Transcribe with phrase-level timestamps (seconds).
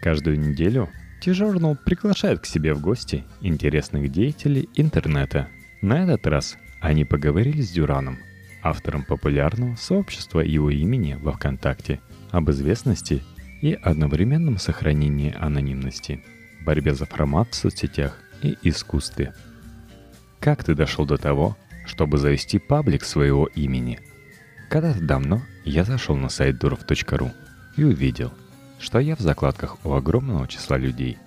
[0.00, 0.88] Каждую неделю
[1.20, 5.48] T-Journal приглашает к себе в гости интересных деятелей интернета.
[5.82, 8.18] На этот раз они поговорили с Дюраном,
[8.62, 13.22] автором популярного сообщества его имени во ВКонтакте, об известности
[13.60, 16.22] и одновременном сохранении анонимности,
[16.64, 19.34] борьбе за формат в соцсетях и искусстве.
[20.38, 21.56] Как ты дошел до того,
[21.86, 23.98] чтобы завести паблик своего имени?
[24.70, 27.32] Когда-то давно я зашел на сайт durov.ru
[27.76, 28.32] и увидел,
[28.78, 31.18] что я в закладках у огромного числа людей.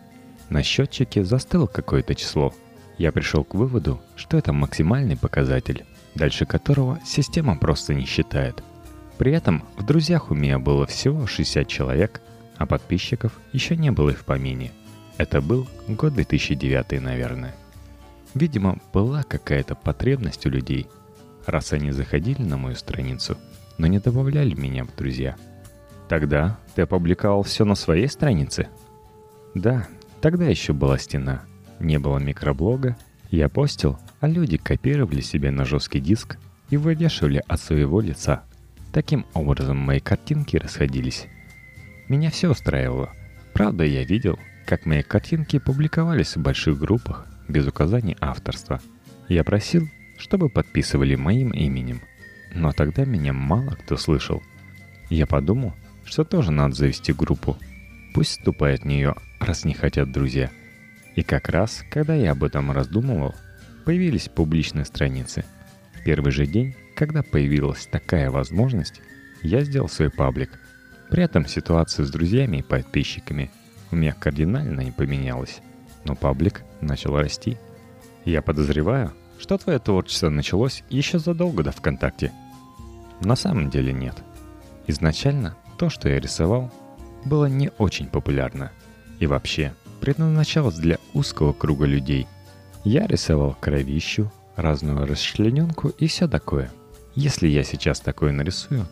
[0.49, 2.53] На счетчике застыло какое-то число.
[2.97, 8.63] Я пришел к выводу, что это максимальный показатель, дальше которого система просто не считает.
[9.17, 12.21] При этом в друзьях у меня было всего 60 человек,
[12.57, 14.71] а подписчиков еще не было и в помине.
[15.17, 17.55] Это был год 2009, наверное.
[18.33, 20.87] Видимо, была какая-то потребность у людей,
[21.45, 23.37] раз они заходили на мою страницу,
[23.77, 25.35] но не добавляли меня в друзья.
[26.11, 28.67] Тогда ты опубликовал все на своей странице?
[29.55, 29.87] Да,
[30.19, 31.43] тогда еще была стена.
[31.79, 32.97] Не было микроблога.
[33.29, 36.37] Я постил, а люди копировали себе на жесткий диск
[36.69, 38.43] и вывешивали от своего лица.
[38.91, 41.27] Таким образом мои картинки расходились.
[42.09, 43.13] Меня все устраивало.
[43.53, 48.81] Правда, я видел, как мои картинки публиковались в больших группах без указаний авторства.
[49.29, 52.01] Я просил, чтобы подписывали моим именем.
[52.53, 54.43] Но тогда меня мало кто слышал.
[55.09, 55.73] Я подумал,
[56.11, 57.57] что тоже надо завести группу.
[58.13, 60.51] Пусть вступает в нее, раз не хотят друзья.
[61.15, 63.33] И как раз, когда я об этом раздумывал,
[63.83, 65.43] появились публичные страницы.
[65.99, 69.01] В первый же день, когда появилась такая возможность,
[69.41, 70.51] я сделал свой паблик.
[71.09, 73.49] При этом ситуация с друзьями и подписчиками
[73.89, 75.61] у меня кардинально не поменялась
[76.05, 77.57] но паблик начал расти.
[78.25, 82.31] Я подозреваю, что твое творчество началось еще задолго до ВКонтакте.
[83.21, 84.15] На самом деле нет.
[84.87, 86.71] Изначально то, что я рисовал,
[87.25, 88.71] было не очень популярно.
[89.19, 92.27] И вообще, предназначалось для узкого круга людей.
[92.83, 96.69] Я рисовал кровищу, разную расчлененку и все такое.
[97.15, 98.85] Если я сейчас такое нарисую,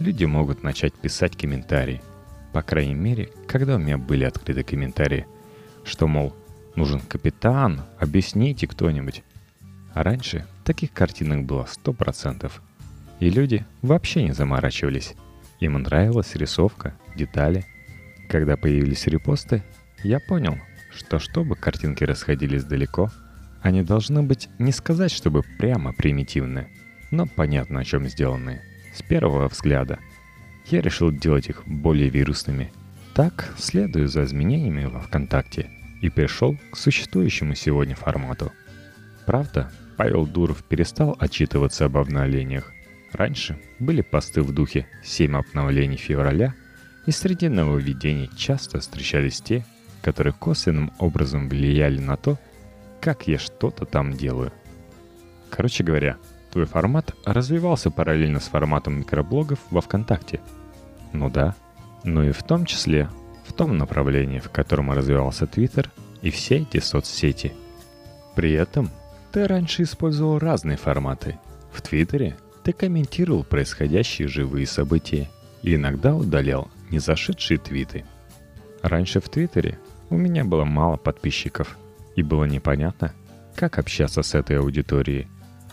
[0.00, 2.02] люди могут начать писать комментарии.
[2.52, 5.26] По крайней мере, когда у меня были открыты комментарии,
[5.84, 6.34] что, мол,
[6.74, 9.22] Нужен капитан, объясните кто-нибудь.
[9.94, 12.62] А раньше таких картинок было сто процентов.
[13.20, 15.14] И люди вообще не заморачивались.
[15.62, 17.64] Им нравилась рисовка, детали.
[18.28, 19.62] Когда появились репосты,
[20.02, 20.58] я понял,
[20.90, 23.12] что чтобы картинки расходились далеко,
[23.62, 26.68] они должны быть не сказать, чтобы прямо примитивные,
[27.12, 28.60] но понятно, о чем сделаны.
[28.92, 30.00] С первого взгляда.
[30.66, 32.72] Я решил делать их более вирусными.
[33.14, 38.50] Так, следую за изменениями во ВКонтакте– и перешел к существующему сегодня формату.
[39.24, 42.72] Правда, Павел Дуров перестал отчитываться об обновлениях.
[43.12, 46.54] Раньше были посты в духе «7 обновлений февраля»,
[47.06, 49.64] и среди нововведений часто встречались те,
[50.02, 52.38] которые косвенным образом влияли на то,
[53.00, 54.52] как я что-то там делаю.
[55.50, 56.16] Короче говоря,
[56.50, 60.40] твой формат развивался параллельно с форматом микроблогов во ВКонтакте.
[61.12, 61.54] Ну да,
[62.04, 63.10] но и в том числе
[63.44, 65.90] в том направлении, в котором развивался Твиттер
[66.22, 67.52] и все эти соцсети.
[68.34, 68.90] При этом
[69.32, 71.38] ты раньше использовал разные форматы.
[71.72, 75.28] В Твиттере ты комментировал происходящие живые события
[75.62, 78.04] и иногда удалял незашедшие твиты.
[78.82, 79.78] Раньше в Твиттере
[80.10, 81.76] у меня было мало подписчиков,
[82.16, 83.12] и было непонятно,
[83.54, 85.28] как общаться с этой аудиторией.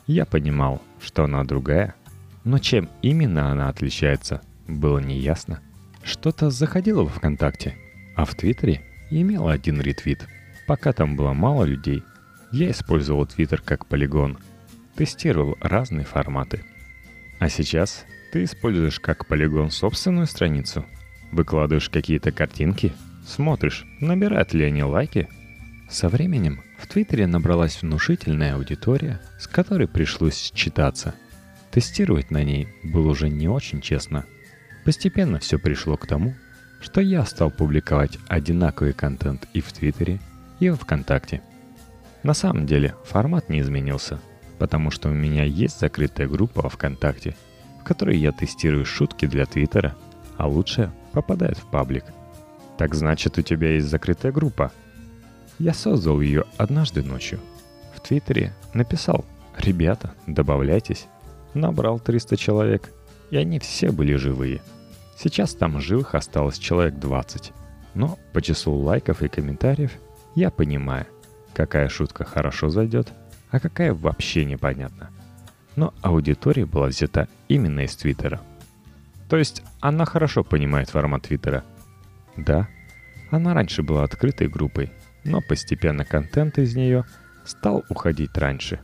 [0.07, 1.95] Я понимал, что она другая,
[2.43, 5.59] но чем именно она отличается, было неясно.
[6.03, 7.75] Что-то заходило в ВКонтакте,
[8.15, 10.27] а в Твиттере имело один ретвит.
[10.67, 12.03] Пока там было мало людей,
[12.51, 14.37] я использовал Твиттер как полигон,
[14.95, 16.63] тестировал разные форматы.
[17.39, 20.85] А сейчас ты используешь как полигон собственную страницу,
[21.31, 22.93] выкладываешь какие-то картинки,
[23.25, 25.27] смотришь, набирают ли они лайки.
[25.89, 31.15] Со временем в Твиттере набралась внушительная аудитория, с которой пришлось считаться.
[31.71, 34.25] Тестировать на ней было уже не очень честно–
[34.89, 36.33] Постепенно все пришло к тому,
[36.81, 40.19] что я стал публиковать одинаковый контент и в Твиттере,
[40.59, 41.41] и в ВКонтакте.
[42.23, 44.19] На самом деле формат не изменился,
[44.59, 47.35] потому что у меня есть закрытая группа ВКонтакте,
[47.81, 49.95] в которой я тестирую шутки для Твиттера,
[50.37, 52.05] а лучшее попадает в паблик.
[52.77, 54.71] Так значит, у тебя есть закрытая группа.
[55.57, 57.39] Я создал ее однажды ночью.
[57.95, 59.25] В Твиттере написал
[59.57, 61.07] «Ребята, добавляйтесь».
[61.55, 62.91] Набрал 300 человек,
[63.31, 64.61] и они все были живые–
[65.21, 67.51] Сейчас там живых осталось человек 20.
[67.93, 69.91] Но по числу лайков и комментариев
[70.33, 71.07] я понимаю,
[71.53, 73.11] какая шутка хорошо зайдет,
[73.51, 75.09] а какая вообще непонятна.
[75.75, 78.41] Но аудитория была взята именно из Твиттера.
[79.29, 81.63] То есть она хорошо понимает формат Твиттера.
[82.35, 82.67] Да,
[83.31, 84.91] Она раньше была открытой группой,
[85.23, 87.05] но постепенно контент из нее
[87.45, 88.79] стал уходить раньше.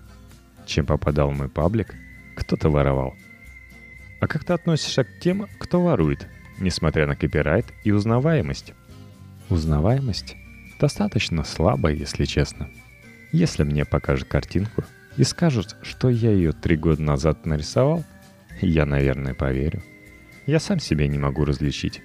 [0.65, 1.95] Чем попадал мой паблик,
[2.35, 3.15] кто-то воровал.
[4.19, 6.27] А как ты относишься к тем, кто ворует,
[6.59, 8.73] несмотря на копирайт и узнаваемость?
[9.49, 10.35] Узнаваемость
[10.79, 12.69] достаточно слабая, если честно.
[13.35, 14.85] Если мне покажут картинку
[15.17, 18.05] и скажут, что я ее три года назад нарисовал,
[18.61, 19.83] я, наверное, поверю.
[20.45, 22.01] Я сам себя не могу различить.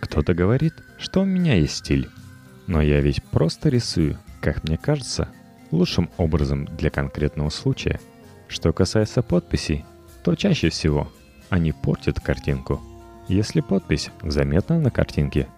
[0.00, 2.10] Кто-то говорит, что у меня есть стиль.
[2.66, 5.30] Но я ведь просто рисую, как мне кажется,
[5.70, 7.98] лучшим образом для конкретного случая.
[8.46, 9.86] Что касается подписей,
[10.24, 11.10] то чаще всего
[11.48, 12.82] они портят картинку.
[13.28, 15.48] Если подпись заметна на картинке,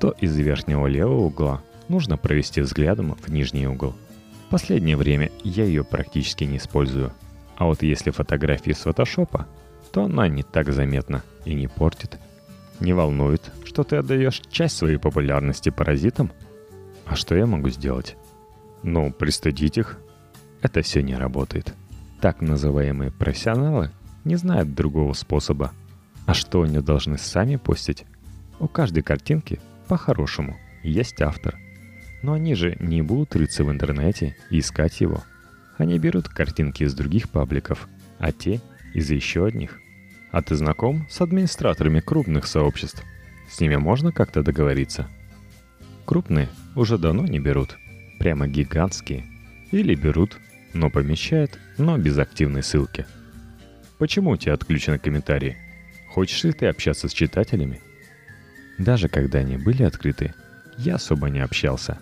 [0.00, 3.94] то из верхнего левого угла нужно провести взглядом в нижний угол.
[4.50, 7.12] Последнее время я ее практически не использую.
[7.56, 9.46] А вот если фотографии с фотошопа,
[9.92, 12.18] то она не так заметна и не портит.
[12.80, 16.30] Не волнует, что ты отдаешь часть своей популярности паразитам?
[17.06, 18.16] А что я могу сделать?
[18.82, 19.98] Ну, пристыдить их.
[20.62, 21.74] Это все не работает.
[22.20, 23.90] Так называемые профессионалы
[24.24, 25.72] не знают другого способа.
[26.26, 28.04] А что они должны сами постить?
[28.58, 31.56] У каждой картинки, по-хорошему, есть автор.
[32.22, 35.22] Но они же не будут рыться в интернете и искать его.
[35.78, 38.60] Они берут картинки из других пабликов, а те
[38.94, 39.78] из еще одних.
[40.30, 43.04] А ты знаком с администраторами крупных сообществ?
[43.50, 45.08] С ними можно как-то договориться?
[46.04, 47.76] Крупные уже давно не берут.
[48.18, 49.24] Прямо гигантские.
[49.70, 50.38] Или берут,
[50.72, 53.06] но помещают, но без активной ссылки.
[53.98, 55.56] Почему у тебя отключены комментарии?
[56.10, 57.80] Хочешь ли ты общаться с читателями?
[58.78, 60.34] Даже когда они были открыты,
[60.78, 61.98] я особо не общался.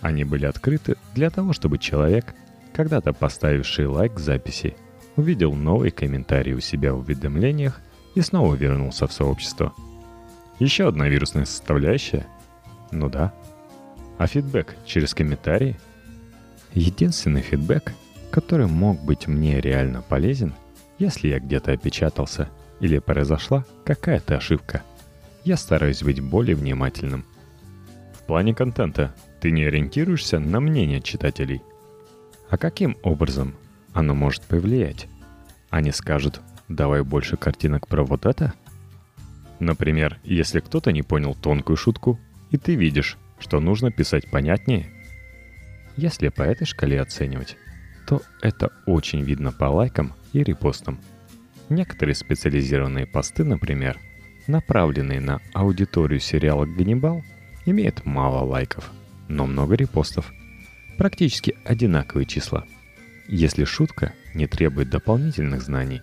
[0.00, 2.34] Они были открыты для того, чтобы человек,
[2.72, 4.76] когда-то поставивший лайк записи,
[5.16, 7.80] увидел новый комментарий у себя в уведомлениях
[8.14, 9.72] и снова вернулся в сообщество.
[10.58, 12.26] Еще одна вирусная составляющая?
[12.90, 13.32] Ну да.
[14.18, 15.78] А фидбэк через комментарии?
[16.74, 17.92] Единственный фидбэк,
[18.30, 20.54] который мог быть мне реально полезен,
[20.98, 22.48] если я где-то опечатался
[22.80, 24.82] или произошла какая-то ошибка.
[25.44, 27.24] Я стараюсь быть более внимательным.
[28.28, 31.62] Плане контента ты не ориентируешься на мнение читателей.
[32.50, 33.54] А каким образом
[33.94, 35.08] оно может повлиять.
[35.70, 38.52] Они скажут «давай больше картинок про вот это».
[39.60, 42.20] Например, если кто-то не понял тонкую шутку,
[42.50, 44.90] и ты видишь, что нужно писать понятнее.
[45.96, 47.56] Если по этой шкале оценивать,
[48.06, 51.00] то это очень видно по лайкам и репостам.
[51.70, 53.98] Некоторые специализированные посты, например,
[54.46, 57.24] направленные на аудиторию сериала «Ганнибал»,
[57.70, 58.90] имеют мало лайков,
[59.28, 60.32] но много репостов.
[60.96, 62.64] Практически одинаковые числа–
[63.30, 66.00] если шутка не требует дополнительных знаний,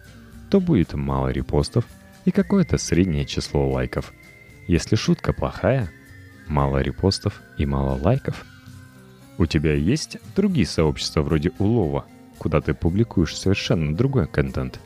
[0.51, 1.85] то будет мало репостов
[2.23, 4.13] и какое-то среднее число лайков.
[4.67, 5.91] Если шутка плохая,
[6.47, 8.45] мало репостов и мало лайков.
[9.39, 12.05] У тебя есть другие сообщества вроде улова,
[12.37, 14.79] куда ты публикуешь совершенно другой контент.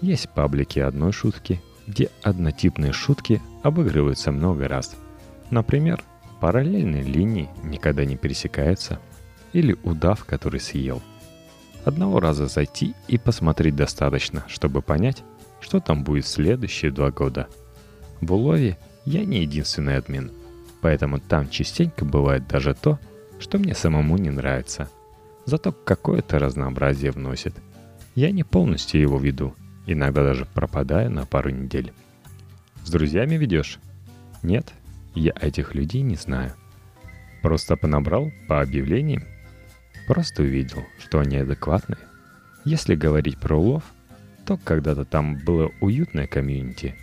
[0.00, 4.96] Есть паблики одной шутки, где однотипные шутки обыгрываются много раз.
[5.50, 6.02] Например,
[6.40, 9.00] параллельные линии никогда не пересекаются.
[9.52, 11.02] Или удав, который съел–
[11.86, 15.22] Одного раза зайти и посмотреть достаточно, чтобы понять,
[15.60, 17.46] что там будет в следующие два года.
[18.20, 20.32] В улове я не единственный админ,
[20.80, 22.98] поэтому там частенько бывает даже то,
[23.38, 24.88] что мне самому не нравится.
[25.44, 27.54] Зато какое-то разнообразие вносит.
[28.16, 29.54] Я не полностью его веду,
[29.86, 31.92] иногда даже пропадаю на пару недель.
[32.84, 33.78] С друзьями ведешь?
[34.42, 34.72] Нет,
[35.16, 36.54] я этих людей не знаю.
[37.42, 39.24] Просто понабрал по объявлениям
[40.06, 41.98] Просто увидел, что они адекватные.
[42.64, 43.82] Если говорить про улов,
[44.44, 46.94] то когда-то там было уютное комьюнити.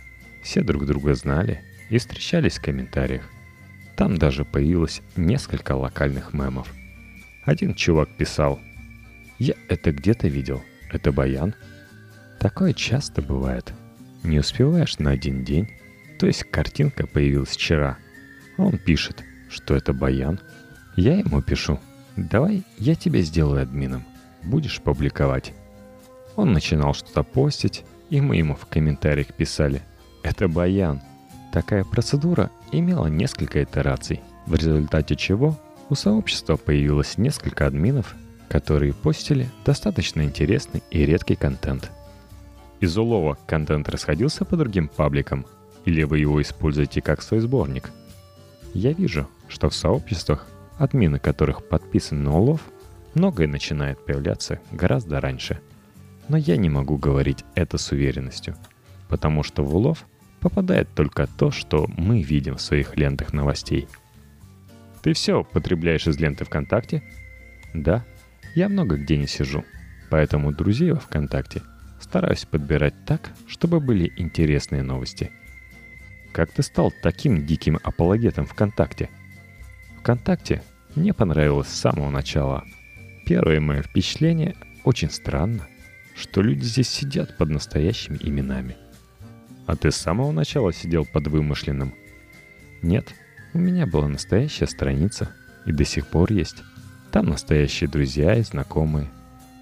[0.42, 3.24] Все друг друга знали и встречались в комментариях.
[3.96, 6.72] Там даже появилось несколько локальных мемов.
[7.44, 8.58] Один чувак писал
[9.38, 10.62] «Я это где-то видел.
[10.90, 11.54] Это баян?»
[12.40, 13.72] Такое часто бывает.
[14.22, 15.68] Не успеваешь на один день,
[16.18, 17.98] то есть картинка появилась вчера,
[18.56, 20.40] он пишет, что это баян.
[20.96, 21.80] Я ему пишу–
[22.16, 24.04] Давай я тебя сделаю админом.
[24.42, 25.52] Будешь публиковать.
[26.36, 29.82] Он начинал что-то постить, и мы ему в комментариях писали
[30.22, 31.00] «Это баян».
[31.52, 35.58] Такая процедура имела несколько итераций, в результате чего
[35.88, 38.14] у сообщества появилось несколько админов,
[38.48, 41.90] которые постили достаточно интересный и редкий контент.
[42.80, 45.46] Из улова контент расходился по другим пабликам,
[45.84, 47.90] или вы его используете как свой сборник?
[48.74, 50.46] Я вижу, что в сообществах
[50.78, 52.60] админы которых подписаны на улов,
[53.14, 55.60] многое начинает появляться гораздо раньше.
[56.28, 58.56] Но я не могу говорить это с уверенностью,
[59.08, 60.04] потому что в улов
[60.40, 63.88] попадает только то, что мы видим в своих лентах новостей.
[65.02, 67.02] Ты все потребляешь из ленты ВКонтакте?
[67.74, 68.04] Да,
[68.54, 69.64] я много где не сижу,
[70.10, 71.62] поэтому друзей во ВКонтакте
[72.00, 75.30] стараюсь подбирать так, чтобы были интересные новости.
[76.34, 79.08] Как ты стал таким диким апологетом ВКонтакте?
[80.00, 80.64] ВКонтакте
[80.96, 82.64] мне понравилось с самого начала.
[83.24, 85.68] Первое мое впечатление очень странно,
[86.16, 88.76] что люди здесь сидят под настоящими именами.
[89.66, 91.94] А ты с самого начала сидел под вымышленным?
[92.82, 93.14] Нет,
[93.52, 95.30] у меня была настоящая страница,
[95.66, 96.64] и до сих пор есть.
[97.12, 99.08] Там настоящие друзья и знакомые.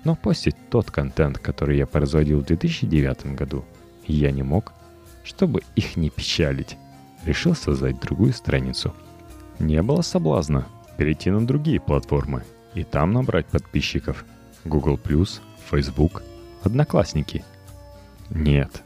[0.05, 3.67] Но постить тот контент, который я производил в 2009 году,
[4.07, 4.73] я не мог,
[5.25, 6.77] чтобы их не печалить.
[7.25, 8.95] Решил создать другую страницу.
[9.59, 14.25] Не было соблазна перейти на другие платформы и там набрать подписчиков.
[14.65, 14.99] Google+,
[15.71, 16.23] Facebook,
[16.63, 17.45] Одноклассники.
[18.31, 18.83] Нет.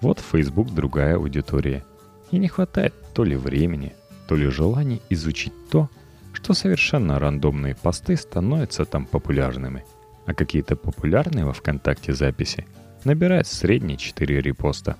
[0.00, 1.84] Вот Facebook другая аудитория.
[2.30, 3.94] И не хватает то ли времени,
[4.28, 5.88] то ли желания изучить то,
[6.32, 9.84] что совершенно рандомные посты становятся там популярными,
[10.26, 12.66] а какие-то популярные во ВКонтакте записи
[13.04, 14.96] набирают средние 4 репоста.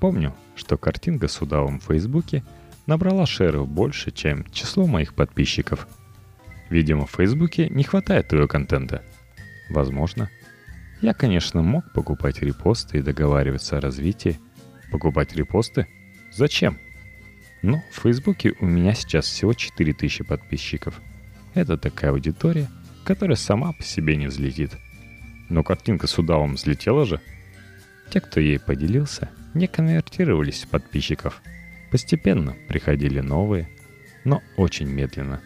[0.00, 2.44] Помню, что картинка с удавом в Фейсбуке
[2.86, 5.88] набрала шеров больше, чем число моих подписчиков.
[6.70, 9.02] Видимо, в Фейсбуке не хватает твоего контента.
[9.70, 10.30] Возможно.
[11.00, 14.38] Я, конечно, мог покупать репосты и договариваться о развитии.
[14.90, 15.86] Покупать репосты?
[16.32, 16.78] Зачем?
[17.62, 21.00] Но в Фейсбуке у меня сейчас всего 4000 подписчиков.
[21.54, 22.68] Это такая аудитория,
[23.04, 24.76] которая сама по себе не взлетит.
[25.48, 27.20] Но картинка с удавом взлетела же.
[28.10, 31.42] Те, кто ей поделился, не конвертировались в подписчиков.
[31.90, 33.68] Постепенно приходили новые,
[34.24, 35.40] но очень медленно.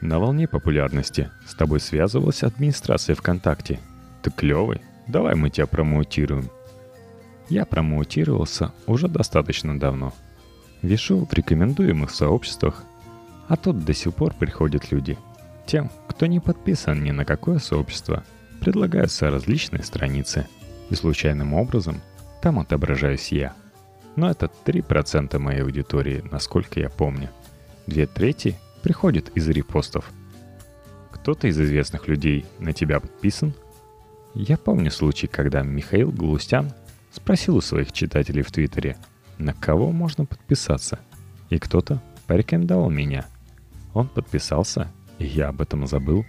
[0.00, 3.80] На волне популярности с тобой связывалась администрация ВКонтакте.
[4.22, 6.50] Ты клевый, давай мы тебя промоутируем.
[7.48, 10.12] Я промоутировался уже достаточно давно–
[10.82, 12.82] Вешу в рекомендуемых сообществах,
[13.48, 15.16] а тут до сих пор приходят люди.
[15.64, 18.24] Тем, кто не подписан ни на какое сообщество,
[18.60, 20.48] предлагаются различные страницы,
[20.90, 22.00] и случайным образом
[22.42, 23.54] там отображаюсь я.
[24.16, 27.30] Но это 3% моей аудитории, насколько я помню.
[27.86, 30.10] Две трети приходят из репостов.
[31.10, 33.54] Кто-то из известных людей на тебя подписан?
[34.34, 36.72] Я помню случай, когда Михаил Галустян
[37.12, 38.98] спросил у своих читателей в Твиттере–
[39.42, 41.00] на кого можно подписаться.
[41.50, 43.26] И кто-то порекомендовал меня.
[43.92, 46.24] Он подписался, и я об этом забыл.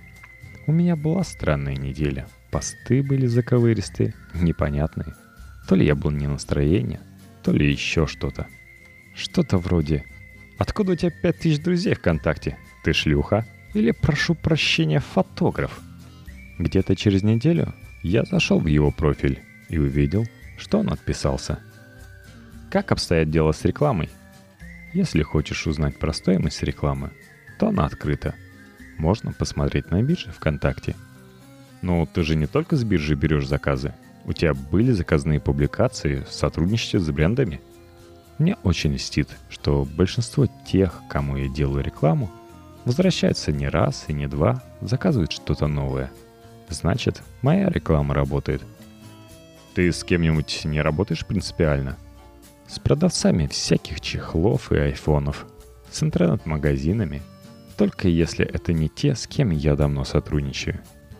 [0.67, 2.27] У меня была странная неделя.
[2.51, 5.13] Посты были заковыристые, непонятные.
[5.67, 7.01] То ли я был не настроение,
[7.43, 8.47] то ли еще что-то.
[9.15, 10.05] Что-то вроде
[10.57, 12.57] «Откуда у тебя пять тысяч друзей ВКонтакте?
[12.83, 15.79] Ты шлюха?» Или «Прошу прощения, фотограф?»
[16.59, 20.25] Где-то через неделю я зашел в его профиль и увидел,
[20.57, 21.59] что он отписался–
[22.73, 24.09] как обстоят дела с рекламой?
[24.93, 27.11] Если хочешь узнать про стоимость рекламы,
[27.59, 28.33] то она открыта.
[28.97, 30.95] Можно посмотреть на бирже ВКонтакте.
[31.83, 33.93] Но ты же не только с биржи берешь заказы.
[34.25, 37.61] У тебя были заказные публикации в сотрудничестве с брендами.
[38.37, 42.31] Мне очень льстит, что большинство тех, кому я делаю рекламу,
[42.85, 46.11] возвращаются не раз и не два, заказывают что-то новое.
[46.69, 48.63] Значит, моя реклама работает.
[49.75, 51.97] Ты с кем-нибудь не работаешь принципиально?
[52.73, 55.45] с продавцами всяких чехлов и айфонов,
[55.91, 57.21] с интернет-магазинами,
[57.77, 60.79] только если это не те, с кем я давно сотрудничаю.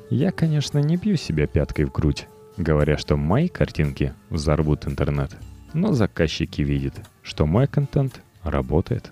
[0.10, 5.36] Я, конечно, не бью себя пяткой в грудь, говоря, что мои картинки взорвут интернет,
[5.74, 9.12] но заказчики видят, что мой контент работает.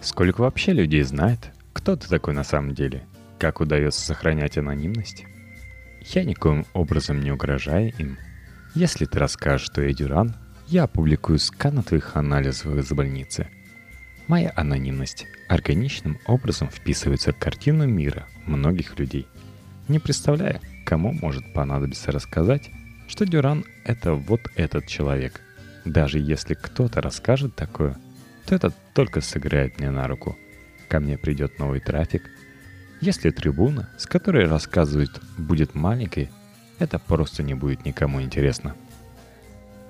[0.00, 3.04] Сколько вообще людей знает, кто ты такой на самом деле,
[3.38, 5.24] как удается сохранять анонимность?
[6.06, 8.18] Я никоим образом не угрожаю им.
[8.74, 10.34] Если ты расскажешь, что я Дюран,
[10.66, 13.48] я опубликую сканы твоих анализов из больницы.
[14.26, 19.26] Моя анонимность органичным образом вписывается в картину мира многих людей.
[19.88, 22.70] Не представляя, кому может понадобиться рассказать,
[23.08, 25.42] что Дюран— это вот этот человек.
[25.84, 27.98] Даже если кто-то расскажет такое,
[28.46, 30.38] то это только сыграет мне на руку.
[30.88, 32.22] Ко мне придет новый трафик.
[33.02, 36.30] Если трибуна, с которой рассказывают, будет маленькой,
[36.78, 38.74] это просто не будет никому интересно.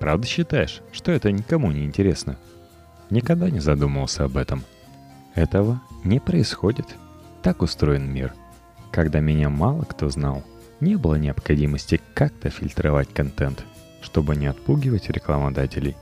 [0.01, 2.37] Правда считаешь, что это никому не интересно?
[3.09, 4.65] Никогда не задумывался об этом.
[5.37, 6.87] Этого не происходит.
[7.45, 8.35] Так устроен мир.
[8.91, 10.43] Когда меня мало кто знал,
[10.81, 13.65] не было необходимости как-то фильтровать контент,
[14.01, 15.97] чтобы не отпугивать рекламодателей.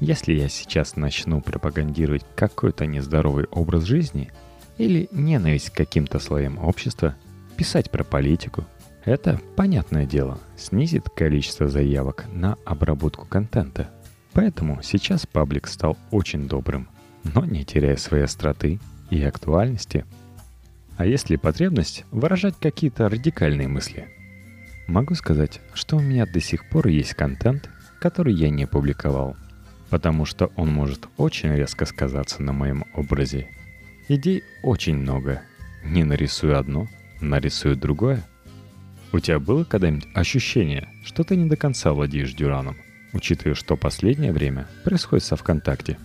[0.00, 4.30] Если я сейчас начну пропагандировать какой-то нездоровый образ жизни
[4.76, 7.16] или ненависть к каким-то слоям общества,
[7.56, 8.64] писать про политику,
[9.04, 13.90] это, понятное дело, снизит количество заявок на обработку контента.
[14.34, 16.88] Поэтому сейчас паблик стал очень добрым,
[17.24, 18.78] но не теряя своей остроты
[19.10, 20.04] и актуальности.
[20.96, 24.17] А есть ли потребность выражать какие-то радикальные мысли?
[24.88, 27.68] Могу сказать, что у меня до сих пор есть контент,
[28.00, 29.36] который я не публиковал,
[29.90, 33.50] потому что он может очень резко сказаться на моем образе.
[34.08, 35.42] Идей очень много.
[35.84, 36.88] Не нарисую одно,
[37.20, 38.24] нарисую другое.
[39.12, 42.78] У тебя было когда-нибудь ощущение, что ты не до конца владеешь Дюраном,
[43.12, 45.98] учитывая, что последнее время происходит со ВКонтакте?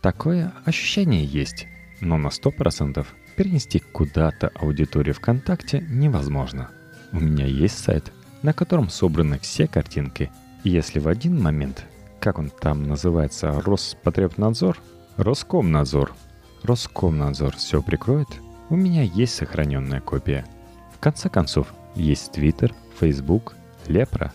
[0.00, 1.68] Такое ощущение есть,
[2.00, 3.06] но на 100%
[3.36, 6.70] перенести куда-то аудиторию ВКонтакте невозможно.
[7.12, 8.12] У меня есть сайт,
[8.46, 10.30] на котором собраны все картинки,
[10.62, 11.84] и если в один момент,
[12.20, 14.78] как он там называется, Роспотребнадзор,
[15.16, 16.14] Роскомнадзор,
[16.62, 18.28] Роскомнадзор все прикроет,
[18.68, 20.46] у меня есть сохраненная копия.
[20.94, 23.56] В конце концов, есть Твиттер, Фейсбук,
[23.88, 24.32] Лепра.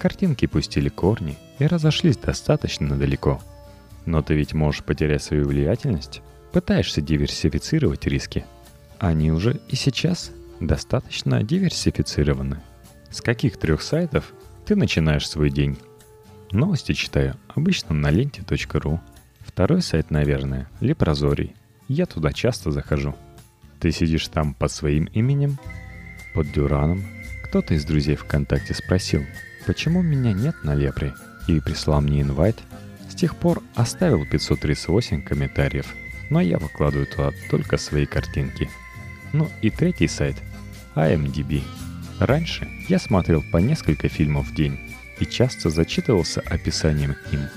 [0.00, 3.40] Картинки пустили корни и разошлись достаточно далеко.
[4.06, 8.44] Но ты ведь можешь потерять свою влиятельность пытаешься диверсифицировать риски.
[8.98, 12.60] Они уже и сейчас достаточно диверсифицированы.
[13.12, 14.32] С каких трех сайтов
[14.66, 15.78] ты начинаешь свой день?
[16.50, 19.00] Новости читаю обычно на ленте.ру.
[19.40, 21.54] Второй сайт, наверное, Лепрозорий.
[21.88, 23.14] Я туда часто захожу.
[23.78, 25.58] Ты сидишь там под своим именем?
[26.34, 27.04] Под Дюраном?
[27.44, 29.22] Кто-то из друзей ВКонтакте спросил,
[29.66, 31.14] почему меня нет на Лепре,
[31.46, 32.58] и прислал мне инвайт.
[33.08, 35.94] С тех пор оставил 538 комментариев–
[36.32, 38.70] но я выкладываю туда только свои картинки.
[39.34, 40.36] Ну и третий сайт–
[40.94, 41.62] IMDb.
[42.22, 44.78] Раньше я смотрел по несколько фильмов в день
[45.18, 47.48] и часто зачитывался описанием ним.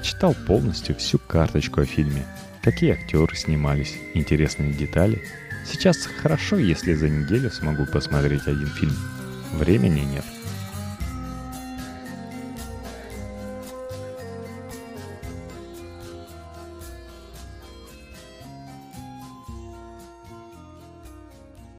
[0.00, 2.24] Читал полностью всю карточку о фильме,
[2.62, 5.20] какие актеры снимались, интересные детали.
[5.66, 8.94] Сейчас хорошо, если за неделю смогу посмотреть один фильм.
[9.54, 10.24] Времени нет–